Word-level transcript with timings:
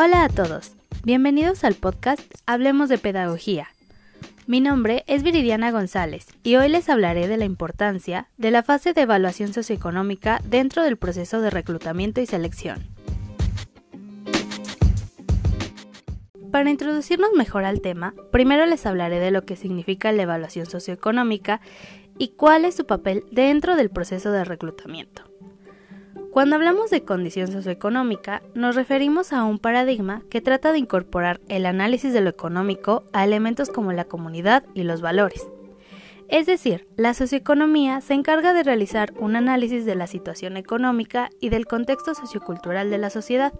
Hola 0.00 0.22
a 0.22 0.28
todos, 0.28 0.76
bienvenidos 1.02 1.64
al 1.64 1.74
podcast 1.74 2.22
Hablemos 2.46 2.88
de 2.88 2.98
Pedagogía. 2.98 3.66
Mi 4.46 4.60
nombre 4.60 5.02
es 5.08 5.24
Viridiana 5.24 5.72
González 5.72 6.28
y 6.44 6.54
hoy 6.54 6.68
les 6.68 6.88
hablaré 6.88 7.26
de 7.26 7.36
la 7.36 7.44
importancia 7.44 8.28
de 8.36 8.52
la 8.52 8.62
fase 8.62 8.92
de 8.92 9.00
evaluación 9.00 9.52
socioeconómica 9.52 10.40
dentro 10.44 10.84
del 10.84 10.98
proceso 10.98 11.40
de 11.40 11.50
reclutamiento 11.50 12.20
y 12.20 12.26
selección. 12.26 12.78
Para 16.52 16.70
introducirnos 16.70 17.30
mejor 17.36 17.64
al 17.64 17.80
tema, 17.80 18.14
primero 18.30 18.66
les 18.66 18.86
hablaré 18.86 19.18
de 19.18 19.32
lo 19.32 19.44
que 19.44 19.56
significa 19.56 20.12
la 20.12 20.22
evaluación 20.22 20.66
socioeconómica 20.66 21.60
y 22.18 22.36
cuál 22.36 22.66
es 22.66 22.76
su 22.76 22.86
papel 22.86 23.24
dentro 23.32 23.74
del 23.74 23.90
proceso 23.90 24.30
de 24.30 24.44
reclutamiento. 24.44 25.24
Cuando 26.38 26.54
hablamos 26.54 26.90
de 26.90 27.02
condición 27.02 27.50
socioeconómica, 27.50 28.42
nos 28.54 28.76
referimos 28.76 29.32
a 29.32 29.42
un 29.42 29.58
paradigma 29.58 30.22
que 30.30 30.40
trata 30.40 30.70
de 30.70 30.78
incorporar 30.78 31.40
el 31.48 31.66
análisis 31.66 32.12
de 32.12 32.20
lo 32.20 32.30
económico 32.30 33.02
a 33.12 33.24
elementos 33.24 33.70
como 33.70 33.92
la 33.92 34.04
comunidad 34.04 34.62
y 34.72 34.84
los 34.84 35.00
valores. 35.00 35.48
Es 36.28 36.46
decir, 36.46 36.86
la 36.96 37.12
socioeconomía 37.12 38.00
se 38.02 38.14
encarga 38.14 38.54
de 38.54 38.62
realizar 38.62 39.12
un 39.18 39.34
análisis 39.34 39.84
de 39.84 39.96
la 39.96 40.06
situación 40.06 40.56
económica 40.56 41.28
y 41.40 41.48
del 41.48 41.66
contexto 41.66 42.14
sociocultural 42.14 42.88
de 42.88 42.98
la 42.98 43.10
sociedad, 43.10 43.52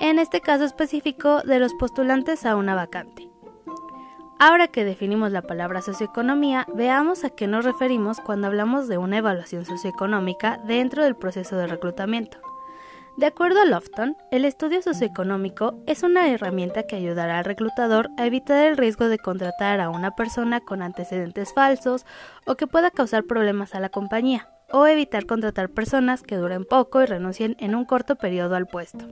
en 0.00 0.18
este 0.18 0.40
caso 0.40 0.64
específico 0.64 1.42
de 1.42 1.58
los 1.58 1.74
postulantes 1.74 2.46
a 2.46 2.56
una 2.56 2.74
vacante. 2.74 3.28
Ahora 4.38 4.68
que 4.68 4.84
definimos 4.84 5.32
la 5.32 5.40
palabra 5.40 5.80
socioeconomía, 5.80 6.66
veamos 6.74 7.24
a 7.24 7.30
qué 7.30 7.46
nos 7.46 7.64
referimos 7.64 8.20
cuando 8.20 8.48
hablamos 8.48 8.86
de 8.86 8.98
una 8.98 9.16
evaluación 9.16 9.64
socioeconómica 9.64 10.60
dentro 10.66 11.02
del 11.02 11.16
proceso 11.16 11.56
de 11.56 11.66
reclutamiento. 11.66 12.36
De 13.16 13.24
acuerdo 13.24 13.62
a 13.62 13.64
Lofton, 13.64 14.14
el 14.30 14.44
estudio 14.44 14.82
socioeconómico 14.82 15.82
es 15.86 16.02
una 16.02 16.28
herramienta 16.28 16.82
que 16.82 16.96
ayudará 16.96 17.38
al 17.38 17.46
reclutador 17.46 18.10
a 18.18 18.26
evitar 18.26 18.66
el 18.66 18.76
riesgo 18.76 19.08
de 19.08 19.18
contratar 19.18 19.80
a 19.80 19.88
una 19.88 20.10
persona 20.10 20.60
con 20.60 20.82
antecedentes 20.82 21.54
falsos 21.54 22.04
o 22.44 22.56
que 22.56 22.66
pueda 22.66 22.90
causar 22.90 23.24
problemas 23.24 23.74
a 23.74 23.80
la 23.80 23.88
compañía, 23.88 24.50
o 24.70 24.86
evitar 24.86 25.24
contratar 25.24 25.70
personas 25.70 26.22
que 26.22 26.36
duren 26.36 26.66
poco 26.66 27.00
y 27.00 27.06
renuncien 27.06 27.56
en 27.58 27.74
un 27.74 27.86
corto 27.86 28.16
periodo 28.16 28.54
al 28.54 28.66
puesto. 28.66 29.06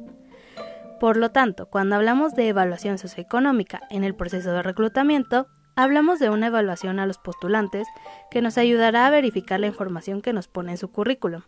Por 1.01 1.17
lo 1.17 1.31
tanto, 1.31 1.67
cuando 1.67 1.97
hablamos 1.97 2.35
de 2.35 2.49
evaluación 2.49 2.99
socioeconómica 2.99 3.81
en 3.91 4.05
el 4.05 4.15
proceso 4.15 4.53
de 4.53 4.63
reclutamiento, 4.63 5.49
hablamos 5.77 6.19
de 6.19 6.31
una 6.31 6.47
evaluación 6.47 6.99
a 7.01 7.07
los 7.07 7.19
postulantes 7.19 7.87
que 8.31 8.43
nos 8.43 8.59
ayudará 8.59 9.07
a 9.07 9.11
verificar 9.11 9.61
la 9.61 9.67
información 9.67 10.23
que 10.23 10.33
nos 10.33 10.49
pone 10.49 10.73
en 10.73 10.79
su 10.79 10.91
currículum 10.91 11.43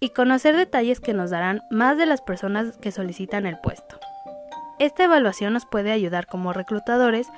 y 0.00 0.10
conocer 0.10 0.56
detalles 0.56 1.00
que 1.00 1.14
nos 1.14 1.30
darán 1.30 1.62
más 1.70 1.98
de 1.98 2.06
las 2.06 2.22
personas 2.22 2.78
que 2.78 2.90
solicitan 2.90 3.46
el 3.46 3.58
puesto. 3.58 3.98
Esta 4.78 5.04
evaluación 5.04 5.52
nos 5.52 5.66
puede 5.66 5.92
ayudar 5.92 6.26
como 6.26 6.54
reclutadores 6.54 7.28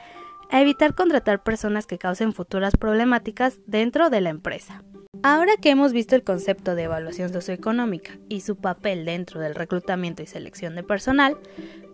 a 0.52 0.60
evitar 0.60 0.94
contratar 0.94 1.42
personas 1.42 1.86
que 1.86 1.98
causen 1.98 2.34
futuras 2.34 2.76
problemáticas 2.76 3.58
dentro 3.66 4.10
de 4.10 4.20
la 4.20 4.28
empresa. 4.28 4.84
Ahora 5.22 5.56
que 5.56 5.70
hemos 5.70 5.94
visto 5.94 6.14
el 6.14 6.24
concepto 6.24 6.74
de 6.74 6.82
evaluación 6.82 7.32
socioeconómica 7.32 8.18
y 8.28 8.42
su 8.42 8.56
papel 8.56 9.06
dentro 9.06 9.40
del 9.40 9.54
reclutamiento 9.54 10.22
y 10.22 10.26
selección 10.26 10.74
de 10.74 10.82
personal, 10.82 11.38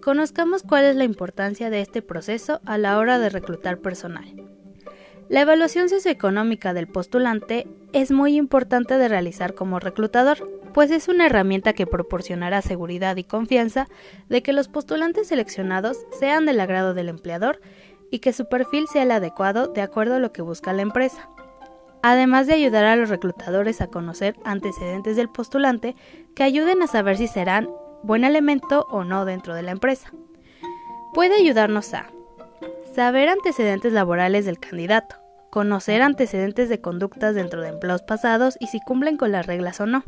conozcamos 0.02 0.64
cuál 0.64 0.86
es 0.86 0.96
la 0.96 1.04
importancia 1.04 1.70
de 1.70 1.80
este 1.80 2.02
proceso 2.02 2.60
a 2.66 2.78
la 2.78 2.98
hora 2.98 3.20
de 3.20 3.28
reclutar 3.28 3.78
personal. 3.78 4.26
La 5.28 5.42
evaluación 5.42 5.88
socioeconómica 5.88 6.74
del 6.74 6.88
postulante 6.88 7.68
es 7.92 8.10
muy 8.10 8.36
importante 8.36 8.98
de 8.98 9.08
realizar 9.08 9.54
como 9.54 9.78
reclutador, 9.78 10.50
pues 10.74 10.90
es 10.90 11.06
una 11.06 11.26
herramienta 11.26 11.74
que 11.74 11.86
proporcionará 11.86 12.62
seguridad 12.62 13.16
y 13.18 13.24
confianza 13.24 13.88
de 14.28 14.42
que 14.42 14.52
los 14.52 14.68
postulantes 14.68 15.28
seleccionados 15.28 15.98
sean 16.18 16.44
del 16.44 16.58
agrado 16.58 16.94
del 16.94 17.08
empleador 17.08 17.60
y 18.10 18.20
que 18.20 18.32
su 18.32 18.48
perfil 18.48 18.86
sea 18.88 19.02
el 19.02 19.10
adecuado 19.10 19.68
de 19.68 19.82
acuerdo 19.82 20.16
a 20.16 20.18
lo 20.18 20.32
que 20.32 20.42
busca 20.42 20.72
la 20.72 20.82
empresa. 20.82 21.28
Además 22.02 22.46
de 22.46 22.54
ayudar 22.54 22.84
a 22.84 22.96
los 22.96 23.08
reclutadores 23.08 23.80
a 23.80 23.88
conocer 23.88 24.36
antecedentes 24.44 25.16
del 25.16 25.28
postulante 25.28 25.96
que 26.34 26.44
ayuden 26.44 26.82
a 26.82 26.86
saber 26.86 27.16
si 27.16 27.26
serán 27.26 27.68
buen 28.02 28.24
elemento 28.24 28.86
o 28.90 29.04
no 29.04 29.24
dentro 29.24 29.54
de 29.54 29.62
la 29.62 29.72
empresa. 29.72 30.12
Puede 31.12 31.34
ayudarnos 31.34 31.92
a 31.94 32.10
saber 32.94 33.28
antecedentes 33.28 33.92
laborales 33.92 34.44
del 34.44 34.60
candidato, 34.60 35.16
conocer 35.50 36.02
antecedentes 36.02 36.68
de 36.68 36.80
conductas 36.80 37.34
dentro 37.34 37.62
de 37.62 37.68
empleos 37.68 38.02
pasados 38.02 38.56
y 38.60 38.68
si 38.68 38.80
cumplen 38.80 39.16
con 39.16 39.32
las 39.32 39.46
reglas 39.46 39.80
o 39.80 39.86
no, 39.86 40.04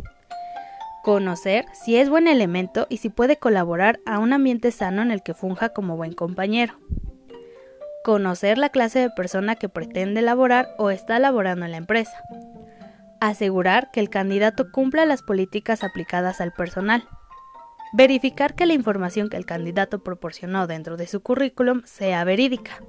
conocer 1.03 1.65
si 1.72 1.97
es 1.97 2.09
buen 2.09 2.28
elemento 2.28 2.87
y 2.88 2.99
si 2.99 3.09
puede 3.09 3.37
colaborar 3.37 3.99
a 4.06 4.19
un 4.19 4.32
ambiente 4.32 4.71
sano 4.71 5.03
en 5.03 5.11
el 5.11 5.22
que 5.22 5.34
funja 5.34 5.71
como 5.71 5.97
buen 5.97 6.12
compañero 6.12 6.75
conocer 8.03 8.59
la 8.59 8.71
clase 8.71 8.99
de 8.99 9.11
persona 9.11 9.56
que 9.56 9.69
pretende 9.69 10.22
laborar 10.22 10.75
o 10.78 10.91
está 10.91 11.19
laborando 11.19 11.65
en 11.65 11.72
la 11.72 11.77
empresa, 11.77 12.22
asegurar 13.21 13.91
que 13.91 14.00
el 14.00 14.09
candidato 14.09 14.71
cumpla 14.72 15.05
las 15.05 15.22
políticas 15.22 15.84
aplicadas 15.84 16.41
al 16.41 16.53
personal, 16.53 17.06
verificar 17.93 18.55
que 18.55 18.66
la 18.66 18.75
información 18.75 19.28
que 19.28 19.37
el 19.37 19.47
candidato 19.47 20.03
proporcionó 20.03 20.66
dentro 20.66 20.97
de 20.97 21.06
su 21.06 21.21
currículum 21.21 21.83
sea 21.84 22.25
verídica. 22.25 22.83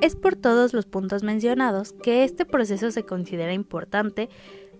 Es 0.00 0.16
por 0.16 0.34
todos 0.34 0.72
los 0.72 0.86
puntos 0.86 1.22
mencionados 1.22 1.92
que 1.92 2.24
este 2.24 2.44
proceso 2.44 2.90
se 2.90 3.04
considera 3.04 3.52
importante 3.52 4.28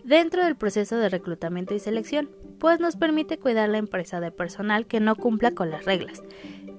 dentro 0.03 0.45
del 0.45 0.57
proceso 0.57 0.97
de 0.97 1.09
reclutamiento 1.09 1.75
y 1.75 1.79
selección, 1.79 2.29
pues 2.59 2.81
nos 2.81 2.97
permite 2.97 3.39
cuidar 3.39 3.69
la 3.69 3.79
empresa 3.79 4.21
de 4.21 4.33
personal 4.33 4.87
que 4.87 4.99
no 4.99 5.15
cumpla 5.15 5.53
con 5.53 5.71
las 5.71 5.85
reglas 5.85 6.23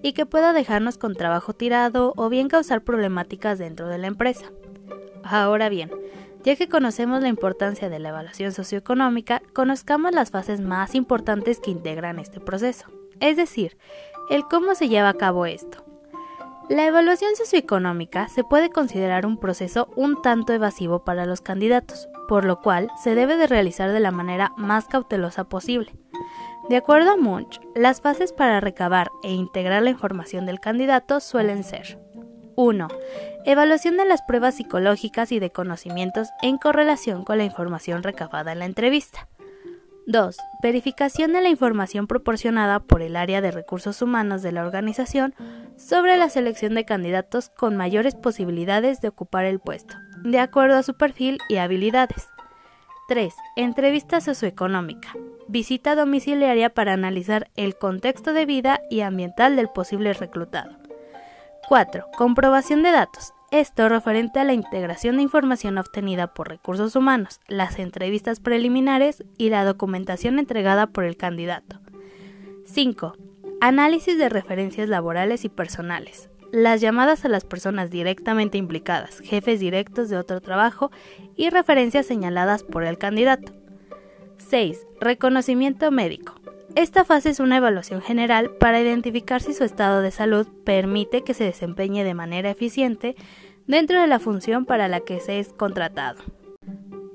y 0.03 0.14
que 0.14 0.28
pueda 0.28 0.53
dejarnos 0.53 1.00
con 1.00 1.16
trabajo 1.16 1.53
tirado 1.53 2.14
o 2.16 2.30
bien 2.30 2.50
causar 2.50 2.84
problemáticas 2.84 3.58
dentro 3.58 3.88
de 3.88 3.97
la 3.97 4.08
empresa. 4.08 4.52
Ahora 5.24 5.69
bien, 5.69 5.90
ya 6.44 6.56
que 6.58 6.68
conocemos 6.69 7.22
la 7.22 7.30
importancia 7.30 7.90
de 7.90 8.00
la 8.00 8.09
evaluación 8.09 8.52
socioeconómica, 8.52 9.42
conozcamos 9.53 10.12
las 10.12 10.30
fases 10.30 10.59
más 10.59 10.94
importantes 10.94 11.59
que 11.59 11.72
integran 11.72 12.19
este 12.19 12.42
proceso, 12.42 12.88
es 13.22 13.38
decir, 13.38 13.78
el 14.30 14.44
cómo 14.44 14.75
se 14.75 14.90
lleva 14.90 15.09
a 15.09 15.13
cabo 15.13 15.46
esto. 15.46 15.84
La 16.69 16.86
evaluación 16.86 17.36
socioeconómica 17.36 18.28
se 18.28 18.44
puede 18.44 18.69
considerar 18.69 19.25
un 19.25 19.38
proceso 19.38 19.90
un 19.96 20.22
tanto 20.22 20.53
evasivo 20.53 21.03
para 21.03 21.25
los 21.25 21.42
candidatos, 21.42 22.09
por 22.28 22.46
lo 22.46 22.62
cual 22.62 22.90
se 23.02 23.16
debe 23.16 23.38
de 23.38 23.47
realizar 23.47 23.92
de 23.92 24.00
la 24.00 24.12
manera 24.12 24.53
más 24.58 24.86
cautelosa 24.86 25.46
posible. 25.46 25.94
De 26.69 26.78
acuerdo 26.78 27.12
a 27.12 27.18
Munch, 27.18 27.59
las 27.75 28.00
fases 28.00 28.31
para 28.31 28.62
recabar 28.62 29.12
e 29.22 29.31
integrar 29.31 29.84
la 29.84 29.90
información 29.90 30.46
del 30.46 30.62
candidato 30.62 31.19
suelen 31.19 31.63
ser 31.63 32.00
1. 32.56 32.88
Evaluación 33.46 33.97
de 33.97 34.06
las 34.06 34.22
pruebas 34.22 34.56
psicológicas 34.56 35.34
y 35.34 35.40
de 35.40 35.51
conocimientos 35.51 36.29
en 36.41 36.57
correlación 36.57 37.25
con 37.25 37.38
la 37.38 37.44
información 37.44 38.01
recabada 38.01 38.53
en 38.53 38.59
la 38.59 38.66
entrevista. 38.66 39.28
2. 40.06 40.38
Verificación 40.62 41.34
de 41.34 41.41
la 41.41 41.50
información 41.50 42.07
proporcionada 42.07 42.80
por 42.80 43.01
el 43.01 43.18
área 43.18 43.41
de 43.41 43.51
recursos 43.51 44.01
humanos 44.01 44.41
de 44.41 44.51
la 44.53 44.66
organización 44.66 45.34
sobre 45.75 46.16
la 46.18 46.30
selección 46.30 46.75
de 46.75 46.85
candidatos 46.85 47.50
con 47.50 47.75
mayores 47.75 48.16
posibilidades 48.16 49.01
de 49.01 49.09
ocupar 49.09 49.45
el 49.45 49.59
puesto, 49.59 49.95
de 50.24 50.40
acuerdo 50.40 50.78
a 50.78 50.84
su 50.84 50.94
perfil 50.95 51.40
y 51.50 51.57
habilidades. 51.57 52.30
3. 53.09 53.34
Entrevista 53.57 54.22
socioeconómica. 54.22 55.13
Visita 55.53 55.96
domiciliaria 55.96 56.72
para 56.72 56.94
analizar 56.94 57.52
el 57.56 57.75
contexto 57.75 58.34
de 58.34 58.47
vida 58.47 58.81
y 58.90 59.02
ambiental 59.02 59.56
del 59.56 59.68
posible 59.68 60.12
reclutado. 60.13 60.72
4. 61.68 62.07
Comprobación 62.18 62.81
de 62.81 62.89
datos. 62.89 63.33
Esto 63.51 63.88
referente 63.88 64.39
a 64.39 64.45
la 64.45 64.54
integración 64.54 65.18
de 65.18 65.22
información 65.22 65.77
obtenida 65.77 66.33
por 66.33 66.50
recursos 66.50 66.95
humanos, 66.95 67.39
las 67.48 67.77
entrevistas 67.77 68.39
preliminares 68.39 69.24
y 69.38 69.51
la 69.51 69.63
documentación 69.63 70.39
entregada 70.39 70.88
por 70.88 71.04
el 71.04 71.18
candidato. 71.18 71.81
5. 72.66 73.13
Análisis 73.62 74.18
de 74.18 74.30
referencias 74.30 74.89
laborales 74.89 75.45
y 75.45 75.50
personales 75.50 76.31
las 76.51 76.81
llamadas 76.81 77.25
a 77.25 77.30
las 77.30 77.45
personas 77.45 77.89
directamente 77.89 78.60
implicadas, 78.60 79.22
jefes 79.22 79.60
directos 79.60 80.10
de 80.10 80.18
otro 80.18 80.39
trabajo 80.39 80.92
y 81.36 81.50
referencias 81.50 82.06
señaladas 82.06 82.63
por 82.63 82.83
el 82.83 83.00
candidato. 83.00 83.62
6. 84.38 84.85
Reconocimiento 85.00 85.91
médico. 85.91 86.35
Esta 86.75 87.06
fase 87.06 87.30
es 87.30 87.39
una 87.39 87.57
evaluación 87.57 88.01
general 88.01 88.51
para 88.59 88.81
identificar 88.81 89.41
si 89.41 89.53
su 89.53 89.63
estado 89.63 90.01
de 90.01 90.12
salud 90.12 90.47
permite 90.63 91.21
que 91.21 91.33
se 91.33 91.44
desempeñe 91.44 92.03
de 92.03 92.15
manera 92.15 92.50
eficiente 92.50 93.15
dentro 93.68 94.01
de 94.01 94.07
la 94.07 94.19
función 94.19 94.65
para 94.65 94.88
la 94.88 95.00
que 95.00 95.19
se 95.19 95.39
es 95.39 95.53
contratado. 95.53 96.24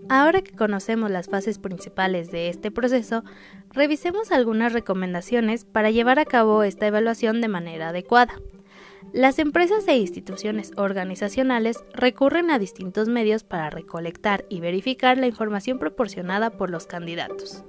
Ahora 0.08 0.40
que 0.40 0.56
conocemos 0.56 1.10
las 1.10 1.28
fases 1.28 1.58
principales 1.58 2.30
de 2.30 2.48
este 2.48 2.70
proceso, 2.70 3.24
revisemos 3.72 4.32
algunas 4.32 4.72
recomendaciones 4.72 5.64
para 5.64 5.90
llevar 5.90 6.18
a 6.18 6.24
cabo 6.24 6.62
esta 6.62 6.86
evaluación 6.86 7.40
de 7.40 7.48
manera 7.48 7.88
adecuada. 7.88 8.34
Las 9.12 9.38
empresas 9.38 9.88
e 9.88 9.96
instituciones 9.96 10.72
organizacionales 10.76 11.82
recurren 11.94 12.50
a 12.50 12.58
distintos 12.58 13.08
medios 13.08 13.42
para 13.42 13.70
recolectar 13.70 14.44
y 14.50 14.60
verificar 14.60 15.16
la 15.16 15.26
información 15.26 15.78
proporcionada 15.78 16.50
por 16.50 16.70
los 16.70 16.86
candidatos. 16.86 17.64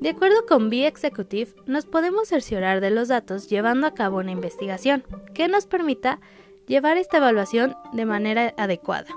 De 0.00 0.10
acuerdo 0.10 0.44
con 0.46 0.68
B-Executive, 0.68 1.54
nos 1.66 1.86
podemos 1.86 2.28
cerciorar 2.28 2.80
de 2.80 2.90
los 2.90 3.08
datos 3.08 3.48
llevando 3.48 3.86
a 3.86 3.94
cabo 3.94 4.18
una 4.18 4.32
investigación 4.32 5.04
que 5.34 5.46
nos 5.48 5.66
permita 5.66 6.20
llevar 6.66 6.96
esta 6.96 7.18
evaluación 7.18 7.76
de 7.92 8.04
manera 8.04 8.52
adecuada. 8.58 9.08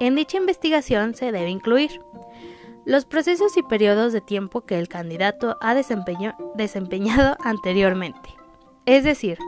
En 0.00 0.14
dicha 0.14 0.38
investigación 0.38 1.14
se 1.14 1.30
debe 1.30 1.50
incluir 1.50 2.00
los 2.86 3.04
procesos 3.04 3.56
y 3.56 3.62
periodos 3.62 4.12
de 4.12 4.20
tiempo 4.22 4.64
que 4.64 4.78
el 4.78 4.88
candidato 4.88 5.56
ha 5.60 5.74
desempeñado 5.74 7.36
anteriormente, 7.40 8.30
es 8.86 9.04
decir, 9.04 9.38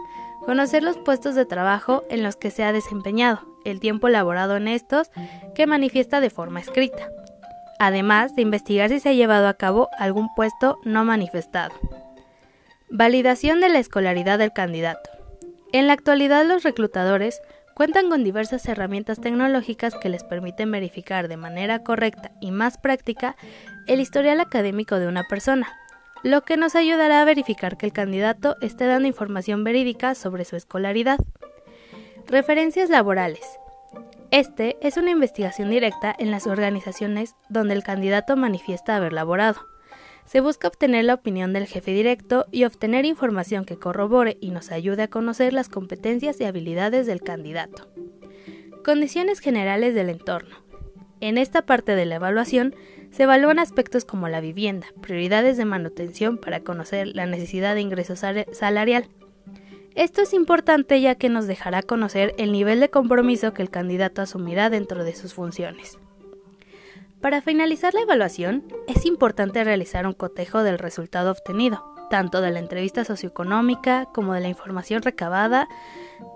conocer 0.49 0.83
los 0.83 0.97
puestos 0.97 1.35
de 1.35 1.45
trabajo 1.45 2.05
en 2.09 2.23
los 2.23 2.37
que 2.37 2.51
se 2.51 2.65
ha 2.65 2.73
desempeñado, 2.73 3.43
el 3.67 3.81
tiempo 3.81 4.09
laborado 4.09 4.57
en 4.57 4.67
estos 4.67 5.11
que 5.55 5.67
manifiesta 5.67 6.23
de 6.23 6.31
forma 6.31 6.59
escrita, 6.59 7.11
además 7.79 8.35
de 8.35 8.41
investigar 8.41 8.89
si 8.89 8.99
se 8.99 9.11
ha 9.11 9.13
llevado 9.13 9.47
a 9.47 9.59
cabo 9.59 9.91
algún 9.99 10.35
puesto 10.35 10.79
no 10.85 11.05
manifestado. 11.05 11.75
Validación 12.89 13.61
de 13.61 13.69
la 13.69 13.79
escolaridad 13.79 14.39
del 14.39 14.55
candidato. 14.55 15.11
En 15.75 15.87
la 15.87 15.93
actualidad 15.93 16.47
los 16.47 16.63
reclutadores 16.63 17.43
cuentan 17.75 18.09
con 18.09 18.25
diversas 18.25 18.67
herramientas 18.69 19.21
tecnológicas 19.21 19.97
que 19.97 20.09
les 20.09 20.25
permiten 20.25 20.71
verificar 20.71 21.29
de 21.29 21.37
manera 21.37 21.85
correcta 21.85 22.31
y 22.41 22.53
más 22.53 22.79
práctica 22.79 23.37
el 23.87 24.01
historial 24.01 24.41
académico 24.41 24.99
de 24.99 25.09
una 25.09 25.25
persona, 25.25 25.69
lo 26.23 26.43
que 26.43 26.57
nos 26.57 26.75
ayudará 26.75 27.23
a 27.23 27.25
verificar 27.25 27.77
que 27.77 27.87
el 27.87 27.93
candidato 27.93 28.57
esté 28.61 28.87
dando 28.87 29.09
información 29.09 29.65
verídica 29.65 30.15
sobre 30.15 30.45
su 30.45 30.57
escolaridad. 30.57 31.19
Referencias 32.27 32.91
laborales. 32.91 33.45
Este 34.31 34.77
es 34.83 34.97
una 34.97 35.11
investigación 35.11 35.71
directa 35.71 36.15
en 36.19 36.31
las 36.31 36.47
organizaciones 36.47 37.35
donde 37.49 37.75
el 37.75 37.83
candidato 37.83 38.37
manifiesta 38.37 38.97
haber 38.97 39.13
laborado. 39.13 39.61
Se 40.27 40.41
busca 40.41 40.69
obtener 40.69 41.07
la 41.07 41.15
opinión 41.15 41.55
del 41.55 41.67
jefe 41.67 41.93
directo 41.93 42.45
y 42.53 42.65
obtener 42.65 43.07
información 43.07 43.65
que 43.65 43.79
corrobore 43.79 44.37
y 44.43 44.51
nos 44.51 44.71
ayude 44.71 45.05
a 45.05 45.09
conocer 45.09 45.55
las 45.55 45.71
competencias 45.71 46.39
y 46.41 46.45
habilidades 46.45 47.07
del 47.07 47.23
candidato. 47.23 47.89
Condiciones 48.85 49.41
generales 49.41 49.95
del 49.95 50.11
entorno. 50.11 50.57
En 51.21 51.39
esta 51.39 51.63
parte 51.63 51.97
de 51.97 52.05
la 52.05 52.17
evaluación 52.17 52.75
se 53.11 53.25
evalúan 53.25 53.59
aspectos 53.59 54.05
como 54.05 54.29
la 54.29 54.41
vivienda, 54.41 54.87
prioridades 55.01 55.57
de 55.57 55.65
manutención 55.65 56.39
para 56.39 56.61
conocer 56.61 57.09
la 57.09 57.27
necesidad 57.27 57.75
de 57.75 57.81
ingreso 57.81 58.15
salarial, 58.17 59.09
esto 59.99 60.23
es 60.23 60.33
importante 60.33 61.01
ya 61.01 61.17
que 61.17 61.29
nos 61.29 61.49
dejará 61.49 61.83
conocer 61.83 62.33
el 62.39 62.53
nivel 62.53 62.79
de 62.79 62.89
compromiso 62.89 63.53
que 63.53 63.63
el 63.63 63.71
candidato 63.71 64.23
asumirá 64.23 64.71
dentro 64.71 65.03
de 65.03 65.13
sus 65.13 65.35
funciones. 65.35 65.99
Para 67.21 67.43
finalizar 67.43 67.95
la 67.95 68.03
evaluación, 68.03 68.63
es 68.87 69.05
importante 69.07 69.65
realizar 69.65 70.07
un 70.07 70.13
cotejo 70.13 70.63
del 70.63 70.79
resultado 70.79 71.33
obtenido, 71.33 71.83
tanto 72.11 72.41
de 72.41 72.53
la 72.53 72.61
entrevista 72.61 73.05
socioeconómica 73.05 74.07
como 74.15 74.35
de 74.35 74.41
la 74.41 74.49
información 74.49 75.03
recabada 75.03 75.67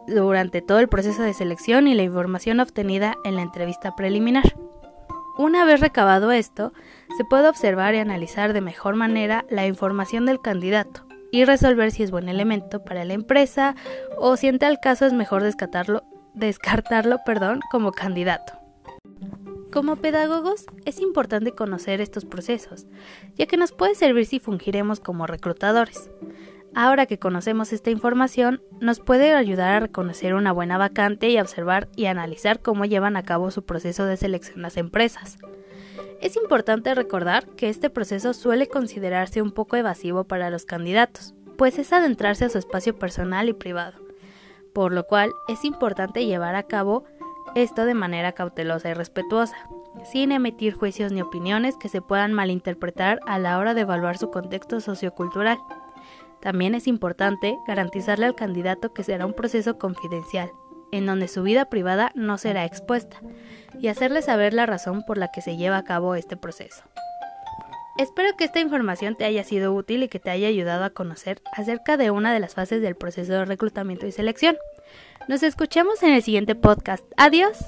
durante 0.09 0.61
todo 0.61 0.81
el 0.81 0.89
proceso 0.89 1.23
de 1.23 1.33
selección 1.33 1.87
y 1.87 1.95
la 1.95 2.03
información 2.03 2.59
obtenida 2.59 3.15
en 3.25 3.37
la 3.37 3.43
entrevista 3.43 3.95
preliminar. 3.95 4.57
Una 5.39 5.65
vez 5.65 5.81
recabado 5.81 6.31
esto, 6.31 6.75
se 7.17 7.25
puede 7.25 7.49
observar 7.49 7.95
y 7.95 7.99
analizar 7.99 8.53
de 8.53 8.61
mejor 8.61 8.97
manera 8.97 9.47
la 9.49 9.67
información 9.67 10.27
del 10.27 10.43
candidato, 10.43 11.07
y 11.31 11.47
resolver 11.47 11.91
si 11.91 12.03
es 12.03 12.11
buen 12.11 12.29
elemento 12.29 12.85
para 12.85 13.05
la 13.05 13.15
empresa 13.15 13.75
o 14.19 14.37
si 14.37 14.49
en 14.49 14.59
tal 14.59 14.79
caso 14.79 15.07
es 15.07 15.15
mejor 15.15 15.43
descartarlo, 15.43 16.05
descartarlo 16.35 17.19
perdón, 17.25 17.61
como 17.71 17.93
candidato. 17.93 18.53
Como 19.73 19.97
pedagogos 19.97 20.67
es 20.85 21.01
importante 21.01 21.53
conocer 21.53 22.03
estos 22.03 22.27
procesos, 22.27 22.87
ya 23.35 23.47
que 23.47 23.57
nos 23.57 23.73
puede 23.73 23.95
servir 23.95 24.27
si 24.27 24.39
fungiremos 24.39 25.01
como 25.01 25.27
reclutadores. 25.27 26.11
Ahora 26.75 27.05
que 27.05 27.19
conocemos 27.19 27.73
esta 27.73 27.91
información, 27.91 28.63
nos 28.81 29.01
puede 29.01 29.35
ayudar 29.35 29.73
a 29.73 29.81
reconocer 29.81 30.35
una 30.35 30.53
buena 30.53 30.79
vacante 30.79 31.29
y 31.29 31.39
observar 31.39 31.89
y 31.97 32.07
analizar 32.07 32.61
cómo 32.61 32.87
llevan 32.87 33.17
a 33.17 33.25
cabo 33.25 33.51
su 33.51 33.65
proceso 33.65 34.07
de 34.07 34.17
selección 34.17 34.63
las 34.63 34.79
empresas. 34.79 35.37
Es 36.23 36.37
importante 36.37 36.95
recordar 36.95 37.47
que 37.57 37.69
este 37.69 37.91
proceso 37.91 38.33
suele 38.33 38.69
considerarse 38.69 39.43
un 39.43 39.53
poco 39.53 39.77
evasivo 39.77 40.25
para 40.25 40.49
los 40.49 40.65
candidatos, 40.65 41.35
pues 41.59 41.79
es 41.79 41.93
adentrarse 41.93 42.47
a 42.47 42.49
su 42.49 42.59
espacio 42.59 42.99
personal 42.99 43.51
y 43.51 43.53
privado, 43.53 43.99
por 44.73 44.93
lo 44.93 45.07
cual 45.07 45.33
es 45.49 45.65
importante 45.65 46.25
llevar 46.25 46.55
a 46.55 46.63
cabo 46.63 47.05
esto 47.55 47.85
de 47.85 47.95
manera 47.95 48.33
cautelosa 48.33 48.89
y 48.89 48.95
respetuosa, 48.95 49.57
sin 50.11 50.33
emitir 50.33 50.75
juicios 50.75 51.13
ni 51.13 51.21
opiniones 51.21 51.77
que 51.77 51.91
se 51.91 52.01
puedan 52.01 52.33
malinterpretar 52.33 53.21
a 53.27 53.39
la 53.39 53.59
hora 53.59 53.75
de 53.75 53.83
evaluar 53.83 54.17
su 54.17 54.31
contexto 54.31 54.81
sociocultural. 54.81 55.59
También 56.43 56.75
es 56.75 56.89
importante 56.89 57.57
garantizarle 57.67 58.27
al 58.27 58.35
candidato 58.35 58.93
que 58.93 59.05
será 59.05 59.25
un 59.27 59.33
proceso 59.33 59.79
confidencial, 59.79 60.51
en 60.91 61.07
donde 61.07 61.29
su 61.29 61.45
vida 61.45 61.67
privada 61.67 62.11
no 62.17 62.37
será 62.37 62.65
expuesta, 62.65 63.21
y 63.79 63.87
hacerle 63.87 64.23
saber 64.23 64.53
la 64.53 64.67
razón 64.67 65.05
por 65.07 65.19
la 65.19 65.29
que 65.29 65.41
se 65.41 65.57
lleva 65.57 65.79
a 65.79 65.85
cabo 65.85 66.17
este 66.17 66.37
proceso. 66.37 66.83
Espero 67.97 68.37
que 68.37 68.45
esta 68.45 68.59
información 68.59 69.17
te 69.17 69.25
haya 69.25 69.45
sido 69.45 69.73
útil 69.73 70.03
y 70.03 70.09
que 70.09 70.19
te 70.19 70.31
haya 70.31 70.49
ayudado 70.49 70.85
a 70.85 70.91
conocer 70.91 71.43
acerca 71.53 71.97
de 71.97 72.11
una 72.11 72.33
de 72.33 72.41
las 72.41 72.55
fases 72.55 72.83
del 72.83 72.97
proceso 72.97 73.33
de 73.33 73.45
reclutamiento 73.45 74.07
y 74.07 74.13
selección. 74.13 74.57
Nos 75.29 75.43
escuchamos 75.43 76.03
en 76.03 76.15
el 76.15 76.23
siguiente 76.23 76.55
podcast. 76.55 77.05
Adiós. 77.17 77.59